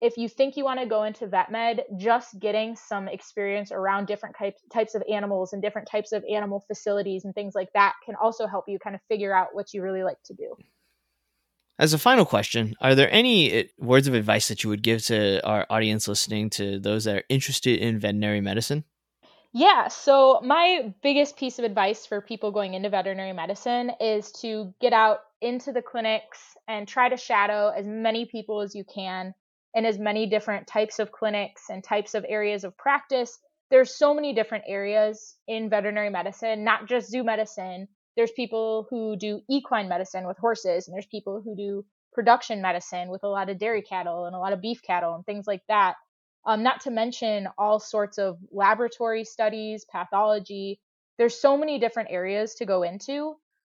if 0.00 0.16
you 0.16 0.28
think 0.28 0.56
you 0.56 0.64
want 0.64 0.80
to 0.80 0.86
go 0.86 1.04
into 1.04 1.26
vet 1.26 1.50
med, 1.50 1.84
just 1.98 2.38
getting 2.40 2.76
some 2.76 3.08
experience 3.08 3.72
around 3.72 4.06
different 4.06 4.36
types 4.38 4.60
types 4.72 4.94
of 4.94 5.02
animals 5.10 5.52
and 5.52 5.60
different 5.60 5.88
types 5.90 6.12
of 6.12 6.24
animal 6.30 6.64
facilities 6.66 7.24
and 7.24 7.34
things 7.34 7.54
like 7.54 7.72
that 7.74 7.94
can 8.04 8.14
also 8.14 8.46
help 8.46 8.64
you 8.68 8.78
kind 8.78 8.96
of 8.96 9.02
figure 9.08 9.34
out 9.34 9.48
what 9.52 9.74
you 9.74 9.82
really 9.82 10.02
like 10.02 10.22
to 10.24 10.34
do. 10.34 10.54
As 11.78 11.92
a 11.92 11.98
final 11.98 12.24
question, 12.24 12.74
are 12.80 12.94
there 12.94 13.12
any 13.12 13.52
eh, 13.52 13.64
words 13.78 14.08
of 14.08 14.14
advice 14.14 14.48
that 14.48 14.64
you 14.64 14.70
would 14.70 14.82
give 14.82 15.04
to 15.06 15.46
our 15.46 15.66
audience 15.68 16.08
listening 16.08 16.48
to 16.50 16.78
those 16.78 17.04
that 17.04 17.16
are 17.16 17.24
interested 17.28 17.78
in 17.78 17.98
veterinary 17.98 18.40
medicine? 18.40 18.84
Yeah, 19.52 19.88
so 19.88 20.40
my 20.42 20.94
biggest 21.02 21.36
piece 21.36 21.58
of 21.58 21.64
advice 21.64 22.04
for 22.04 22.20
people 22.20 22.50
going 22.50 22.74
into 22.74 22.90
veterinary 22.90 23.32
medicine 23.32 23.90
is 24.00 24.32
to 24.40 24.74
get 24.80 24.92
out 24.92 25.20
into 25.40 25.72
the 25.72 25.82
clinics 25.82 26.56
and 26.68 26.88
try 26.88 27.08
to 27.08 27.16
shadow 27.16 27.68
as 27.68 27.86
many 27.86 28.26
people 28.26 28.60
as 28.60 28.74
you 28.74 28.84
can 28.84 29.34
in 29.74 29.84
as 29.84 29.98
many 29.98 30.26
different 30.26 30.66
types 30.66 30.98
of 30.98 31.12
clinics 31.12 31.70
and 31.70 31.84
types 31.84 32.14
of 32.14 32.24
areas 32.28 32.64
of 32.64 32.76
practice. 32.76 33.38
There's 33.70 33.94
so 33.94 34.14
many 34.14 34.34
different 34.34 34.64
areas 34.66 35.36
in 35.46 35.68
veterinary 35.68 36.10
medicine, 36.10 36.64
not 36.64 36.86
just 36.88 37.10
zoo 37.10 37.24
medicine. 37.24 37.88
There's 38.16 38.32
people 38.32 38.86
who 38.90 39.16
do 39.16 39.40
equine 39.48 39.88
medicine 39.88 40.26
with 40.26 40.38
horses, 40.38 40.88
and 40.88 40.94
there's 40.94 41.06
people 41.06 41.42
who 41.44 41.56
do 41.56 41.84
production 42.12 42.62
medicine 42.62 43.10
with 43.10 43.24
a 43.24 43.28
lot 43.28 43.50
of 43.50 43.58
dairy 43.58 43.82
cattle 43.82 44.24
and 44.24 44.34
a 44.34 44.38
lot 44.38 44.52
of 44.52 44.62
beef 44.62 44.82
cattle 44.82 45.14
and 45.14 45.24
things 45.26 45.46
like 45.46 45.62
that 45.68 45.96
um, 46.46 46.62
not 46.62 46.80
to 46.82 46.90
mention 46.90 47.48
all 47.58 47.80
sorts 47.80 48.18
of 48.18 48.38
laboratory 48.52 49.24
studies, 49.24 49.84
pathology. 49.84 50.80
There's 51.18 51.38
so 51.38 51.56
many 51.58 51.78
different 51.78 52.10
areas 52.10 52.54
to 52.54 52.64
go 52.64 52.84
into. 52.84 53.34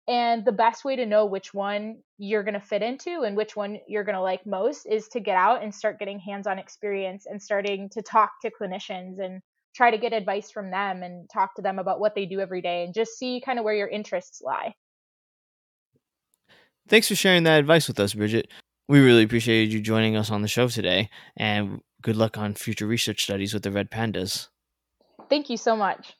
And 0.08 0.44
the 0.44 0.52
best 0.52 0.84
way 0.84 0.96
to 0.96 1.06
know 1.06 1.26
which 1.26 1.52
one 1.52 1.98
you're 2.18 2.42
going 2.42 2.54
to 2.54 2.60
fit 2.60 2.82
into 2.82 3.22
and 3.22 3.36
which 3.36 3.54
one 3.54 3.78
you're 3.86 4.04
going 4.04 4.16
to 4.16 4.22
like 4.22 4.46
most 4.46 4.86
is 4.86 5.08
to 5.08 5.20
get 5.20 5.36
out 5.36 5.62
and 5.62 5.74
start 5.74 5.98
getting 5.98 6.18
hands 6.18 6.46
on 6.46 6.58
experience 6.58 7.26
and 7.26 7.40
starting 7.40 7.88
to 7.90 8.02
talk 8.02 8.30
to 8.42 8.50
clinicians 8.50 9.20
and 9.20 9.40
try 9.74 9.90
to 9.90 9.98
get 9.98 10.12
advice 10.12 10.50
from 10.50 10.70
them 10.70 11.02
and 11.02 11.28
talk 11.30 11.54
to 11.56 11.62
them 11.62 11.78
about 11.78 12.00
what 12.00 12.14
they 12.14 12.26
do 12.26 12.40
every 12.40 12.60
day 12.60 12.84
and 12.84 12.94
just 12.94 13.18
see 13.18 13.40
kind 13.44 13.58
of 13.58 13.64
where 13.64 13.74
your 13.74 13.88
interests 13.88 14.42
lie. 14.42 14.74
Thanks 16.88 17.08
for 17.08 17.14
sharing 17.14 17.44
that 17.44 17.60
advice 17.60 17.86
with 17.86 18.00
us, 18.00 18.14
Bridget. 18.14 18.48
We 18.88 19.00
really 19.00 19.22
appreciated 19.22 19.72
you 19.72 19.80
joining 19.80 20.16
us 20.16 20.30
on 20.30 20.42
the 20.42 20.48
show 20.48 20.66
today, 20.66 21.10
and 21.36 21.80
good 22.02 22.16
luck 22.16 22.36
on 22.36 22.54
future 22.54 22.86
research 22.86 23.22
studies 23.22 23.54
with 23.54 23.62
the 23.62 23.70
red 23.70 23.90
pandas. 23.90 24.48
Thank 25.28 25.48
you 25.48 25.56
so 25.56 25.76
much. 25.76 26.16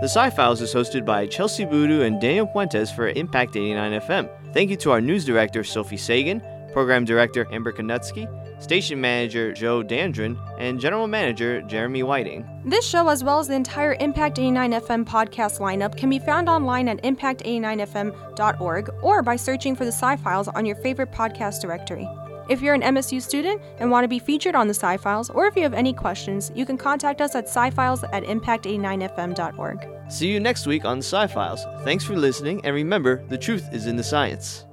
The 0.00 0.08
Sci 0.08 0.30
Files 0.30 0.62
is 0.62 0.72
hosted 0.72 1.04
by 1.04 1.26
Chelsie 1.26 1.70
Boodoo 1.70 2.06
and 2.06 2.18
Daniel 2.18 2.46
Puentes 2.46 2.90
for 2.94 3.08
Impact 3.08 3.54
89 3.54 4.00
FM. 4.00 4.54
Thank 4.54 4.70
you 4.70 4.76
to 4.76 4.92
our 4.92 5.00
news 5.02 5.26
director, 5.26 5.62
Sophie 5.62 5.98
Sagan, 5.98 6.40
program 6.72 7.04
director, 7.04 7.46
Amber 7.52 7.70
Konutsky, 7.70 8.26
station 8.60 9.00
manager 9.00 9.52
Joe 9.52 9.82
Dandrin, 9.82 10.38
and 10.58 10.78
general 10.78 11.06
manager 11.06 11.62
Jeremy 11.62 12.02
Whiting. 12.02 12.46
This 12.64 12.86
show, 12.86 13.08
as 13.08 13.24
well 13.24 13.40
as 13.40 13.48
the 13.48 13.54
entire 13.54 13.96
Impact 14.00 14.38
89 14.38 14.72
FM 14.72 15.04
podcast 15.04 15.58
lineup, 15.58 15.96
can 15.96 16.10
be 16.10 16.18
found 16.18 16.48
online 16.48 16.88
at 16.88 17.02
impact89fm.org 17.02 18.90
or 19.02 19.22
by 19.22 19.36
searching 19.36 19.74
for 19.74 19.84
the 19.84 19.92
Sci 19.92 20.16
Files 20.18 20.48
on 20.48 20.64
your 20.64 20.76
favorite 20.76 21.10
podcast 21.10 21.60
directory. 21.62 22.08
If 22.48 22.60
you're 22.60 22.74
an 22.74 22.82
MSU 22.82 23.22
student 23.22 23.62
and 23.78 23.92
want 23.92 24.02
to 24.04 24.08
be 24.08 24.18
featured 24.18 24.56
on 24.56 24.66
the 24.66 24.74
Sci 24.74 24.96
Files, 24.96 25.30
or 25.30 25.46
if 25.46 25.54
you 25.54 25.62
have 25.62 25.72
any 25.72 25.92
questions, 25.92 26.50
you 26.54 26.66
can 26.66 26.76
contact 26.76 27.20
us 27.20 27.36
at 27.36 27.48
scifiles 27.48 28.02
at 28.12 28.24
impact89fm.org. 28.24 29.88
See 30.08 30.26
you 30.26 30.40
next 30.40 30.66
week 30.66 30.84
on 30.84 30.98
Sci 30.98 31.28
Files. 31.28 31.64
Thanks 31.84 32.04
for 32.04 32.16
listening, 32.16 32.60
and 32.64 32.74
remember, 32.74 33.24
the 33.28 33.38
truth 33.38 33.68
is 33.72 33.86
in 33.86 33.94
the 33.94 34.02
science. 34.02 34.64